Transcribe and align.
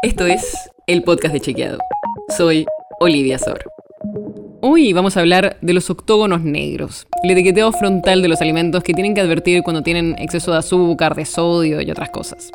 Esto 0.00 0.26
es 0.26 0.70
el 0.86 1.02
podcast 1.02 1.34
de 1.34 1.40
Chequeado. 1.40 1.78
Soy 2.36 2.66
Olivia 3.00 3.36
Sor. 3.36 3.64
Hoy 4.60 4.92
vamos 4.92 5.16
a 5.16 5.20
hablar 5.20 5.56
de 5.60 5.72
los 5.72 5.90
octógonos 5.90 6.42
negros, 6.42 7.08
el 7.24 7.32
etiquetado 7.32 7.72
frontal 7.72 8.22
de 8.22 8.28
los 8.28 8.40
alimentos 8.40 8.84
que 8.84 8.94
tienen 8.94 9.12
que 9.12 9.22
advertir 9.22 9.64
cuando 9.64 9.82
tienen 9.82 10.14
exceso 10.20 10.52
de 10.52 10.58
azúcar, 10.58 11.16
de 11.16 11.24
sodio 11.24 11.80
y 11.80 11.90
otras 11.90 12.10
cosas. 12.10 12.52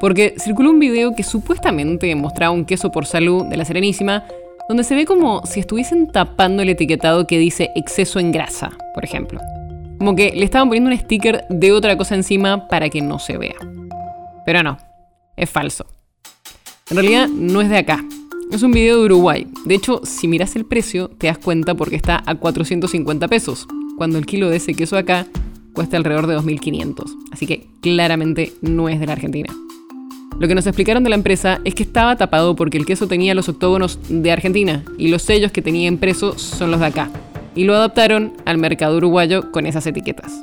Porque 0.00 0.36
circuló 0.38 0.70
un 0.70 0.78
video 0.78 1.14
que 1.14 1.22
supuestamente 1.22 2.14
mostraba 2.14 2.54
un 2.54 2.64
queso 2.64 2.90
por 2.90 3.04
salud 3.04 3.44
de 3.44 3.58
la 3.58 3.66
Serenísima, 3.66 4.24
donde 4.66 4.84
se 4.84 4.94
ve 4.94 5.04
como 5.04 5.44
si 5.44 5.60
estuviesen 5.60 6.10
tapando 6.10 6.62
el 6.62 6.70
etiquetado 6.70 7.26
que 7.26 7.38
dice 7.38 7.72
exceso 7.76 8.20
en 8.20 8.32
grasa, 8.32 8.70
por 8.94 9.04
ejemplo. 9.04 9.38
Como 9.98 10.16
que 10.16 10.32
le 10.34 10.46
estaban 10.46 10.68
poniendo 10.68 10.88
un 10.88 10.96
sticker 10.96 11.44
de 11.50 11.72
otra 11.72 11.98
cosa 11.98 12.14
encima 12.14 12.68
para 12.68 12.88
que 12.88 13.02
no 13.02 13.18
se 13.18 13.36
vea. 13.36 13.56
Pero 14.46 14.62
no, 14.62 14.78
es 15.36 15.50
falso. 15.50 15.93
En 16.90 16.98
realidad 16.98 17.28
no 17.28 17.62
es 17.62 17.70
de 17.70 17.78
acá. 17.78 18.04
Es 18.52 18.62
un 18.62 18.72
video 18.72 18.98
de 18.98 19.06
Uruguay. 19.06 19.46
De 19.64 19.74
hecho, 19.74 20.02
si 20.04 20.28
miras 20.28 20.54
el 20.54 20.66
precio, 20.66 21.08
te 21.08 21.28
das 21.28 21.38
cuenta 21.38 21.74
porque 21.74 21.96
está 21.96 22.22
a 22.26 22.34
450 22.34 23.26
pesos, 23.26 23.66
cuando 23.96 24.18
el 24.18 24.26
kilo 24.26 24.50
de 24.50 24.58
ese 24.58 24.74
queso 24.74 24.98
acá 24.98 25.26
cuesta 25.72 25.96
alrededor 25.96 26.26
de 26.26 26.36
2.500. 26.36 27.04
Así 27.32 27.46
que 27.46 27.66
claramente 27.80 28.52
no 28.60 28.90
es 28.90 29.00
de 29.00 29.06
la 29.06 29.14
Argentina. 29.14 29.48
Lo 30.38 30.46
que 30.46 30.54
nos 30.54 30.66
explicaron 30.66 31.02
de 31.04 31.08
la 31.08 31.16
empresa 31.16 31.58
es 31.64 31.74
que 31.74 31.84
estaba 31.84 32.16
tapado 32.16 32.54
porque 32.54 32.76
el 32.76 32.84
queso 32.84 33.08
tenía 33.08 33.34
los 33.34 33.48
octógonos 33.48 33.98
de 34.10 34.30
Argentina 34.30 34.84
y 34.98 35.08
los 35.08 35.22
sellos 35.22 35.52
que 35.52 35.62
tenía 35.62 35.88
impresos 35.88 36.42
son 36.42 36.70
los 36.70 36.80
de 36.80 36.86
acá. 36.86 37.08
Y 37.54 37.64
lo 37.64 37.74
adaptaron 37.74 38.34
al 38.44 38.58
mercado 38.58 38.98
uruguayo 38.98 39.50
con 39.52 39.64
esas 39.64 39.86
etiquetas. 39.86 40.34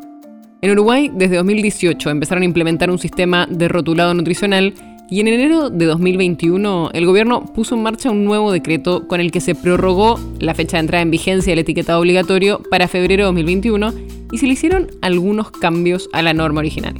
En 0.64 0.72
Uruguay, 0.72 1.12
desde 1.14 1.38
2018 1.38 2.10
empezaron 2.10 2.42
a 2.42 2.46
implementar 2.46 2.90
un 2.90 3.00
sistema 3.00 3.48
de 3.48 3.68
rotulado 3.68 4.14
nutricional 4.14 4.74
y 5.12 5.20
en 5.20 5.28
enero 5.28 5.70
de 5.70 5.86
2021, 5.88 6.92
el 6.94 7.06
gobierno 7.06 7.44
puso 7.54 7.76
en 7.76 7.84
marcha 7.84 8.10
un 8.10 8.24
nuevo 8.24 8.50
decreto 8.54 9.10
con 9.10 9.20
el 9.20 9.30
que 9.30 9.42
se 9.42 9.56
prorrogó 9.56 10.18
la 10.40 10.56
fecha 10.56 10.78
de 10.78 10.82
entrada 10.82 11.02
en 11.02 11.12
vigencia 11.12 11.52
del 11.52 11.60
etiquetado 11.60 12.00
obligatorio 12.00 12.62
para 12.72 12.88
febrero 12.88 13.24
de 13.24 13.26
2021 13.26 13.94
y 14.32 14.38
se 14.38 14.48
le 14.48 14.54
hicieron 14.54 14.88
algunos 15.02 15.52
cambios 15.52 16.10
a 16.14 16.22
la 16.22 16.34
norma 16.34 16.60
original. 16.60 16.94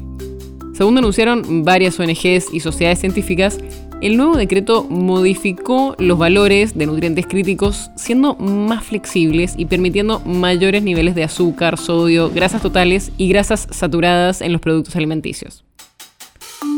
Según 0.74 0.96
denunciaron 0.96 1.64
varias 1.64 1.98
ONGs 2.02 2.54
y 2.54 2.60
sociedades 2.60 3.00
científicas, 3.00 3.60
el 4.02 4.18
nuevo 4.18 4.36
decreto 4.36 4.84
modificó 4.90 5.96
los 5.98 6.18
valores 6.18 6.78
de 6.78 6.88
nutrientes 6.88 7.26
críticos 7.28 7.92
siendo 7.96 8.36
más 8.36 8.84
flexibles 8.84 9.54
y 9.56 9.68
permitiendo 9.68 10.20
mayores 10.26 10.84
niveles 10.84 11.16
de 11.16 11.24
azúcar, 11.24 11.78
sodio, 11.78 12.30
grasas 12.30 12.62
totales 12.62 13.14
y 13.18 13.30
grasas 13.30 13.70
saturadas 13.72 14.42
en 14.42 14.52
los 14.52 14.60
productos 14.60 14.98
alimenticios. 14.98 15.64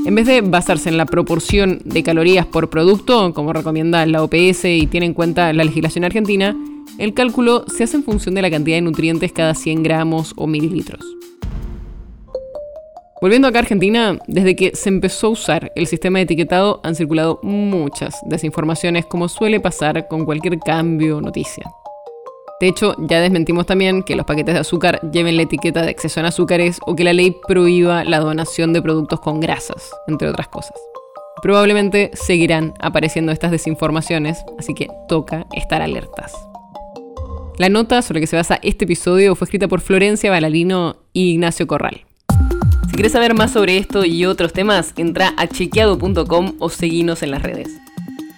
En 0.06 0.16
vez 0.16 0.28
de 0.28 0.42
basarse 0.42 0.90
en 0.90 0.98
la 0.98 1.06
proporción 1.06 1.80
de 1.86 2.04
calorías 2.04 2.46
por 2.46 2.70
producto, 2.70 3.34
como 3.34 3.54
recomienda 3.54 4.06
la 4.06 4.22
OPS 4.22 4.66
y 4.66 4.88
tiene 4.88 5.06
en 5.06 5.14
cuenta 5.14 5.54
la 5.54 5.64
legislación 5.64 6.04
argentina, 6.04 6.58
el 6.98 7.14
cálculo 7.14 7.64
se 7.68 7.86
hace 7.86 7.98
en 7.98 8.04
función 8.04 8.36
de 8.36 8.42
la 8.42 8.52
cantidad 8.52 8.76
de 8.78 8.82
nutrientes 8.82 9.32
cada 9.32 9.56
100 9.56 9.82
gramos 9.82 10.34
o 10.36 10.46
mililitros. 10.46 11.06
Volviendo 13.22 13.48
acá 13.48 13.60
a 13.60 13.62
Argentina, 13.62 14.20
desde 14.28 14.58
que 14.58 14.76
se 14.76 14.90
empezó 14.90 15.28
a 15.28 15.32
usar 15.32 15.72
el 15.76 15.88
sistema 15.88 16.20
de 16.20 16.24
etiquetado 16.24 16.82
han 16.84 16.96
circulado 16.96 17.40
muchas 17.42 18.20
desinformaciones 18.26 19.06
como 19.06 19.30
suele 19.30 19.62
pasar 19.62 20.10
con 20.10 20.26
cualquier 20.26 20.60
cambio 20.60 21.18
o 21.18 21.22
noticia. 21.22 21.64
De 22.64 22.70
hecho, 22.70 22.96
ya 22.98 23.20
desmentimos 23.20 23.66
también 23.66 24.04
que 24.04 24.16
los 24.16 24.26
paquetes 24.26 24.54
de 24.54 24.62
azúcar 24.62 25.02
lleven 25.12 25.36
la 25.36 25.42
etiqueta 25.42 25.82
de 25.82 25.92
exceso 25.92 26.22
en 26.22 26.28
azúcares 26.28 26.80
o 26.86 26.96
que 26.96 27.04
la 27.04 27.12
ley 27.12 27.36
prohíba 27.46 28.06
la 28.06 28.22
donación 28.22 28.72
de 28.72 28.82
productos 28.82 29.20
con 29.20 29.42
grasas, 29.42 29.92
entre 30.08 30.30
otras 30.30 30.48
cosas. 30.48 30.72
Probablemente 31.42 32.10
seguirán 32.14 32.74
apareciendo 32.80 33.34
estas 33.34 33.52
desinformaciones, 33.52 34.46
así 34.58 34.74
que 34.74 34.88
toca 35.10 35.46
estar 35.52 35.82
alertas. 35.82 36.32
La 37.58 37.68
nota 37.68 38.02
sobre 38.02 38.20
la 38.20 38.24
que 38.24 38.28
se 38.28 38.38
basa 38.38 38.60
este 38.64 38.86
episodio 38.86 39.36
fue 39.36 39.44
escrita 39.44 39.68
por 39.68 39.82
Florencia 39.82 40.32
Balalino 40.32 40.96
y 41.12 41.32
Ignacio 41.32 41.68
Corral. 41.68 42.06
Si 42.88 42.94
quieres 42.94 43.12
saber 43.12 43.34
más 43.34 43.52
sobre 43.52 43.76
esto 43.76 44.06
y 44.06 44.24
otros 44.24 44.54
temas, 44.54 44.94
entra 44.96 45.34
a 45.36 45.48
chequeado.com 45.48 46.54
o 46.60 46.70
seguinos 46.70 47.24
en 47.24 47.32
las 47.32 47.44
redes. 47.44 47.68